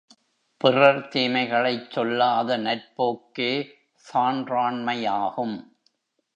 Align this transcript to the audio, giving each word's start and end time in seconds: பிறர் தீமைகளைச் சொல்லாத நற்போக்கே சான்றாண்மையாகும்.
பிறர் 0.61 1.07
தீமைகளைச் 1.07 1.91
சொல்லாத 1.91 2.57
நற்போக்கே 2.57 3.51
சான்றாண்மையாகும். 4.05 5.57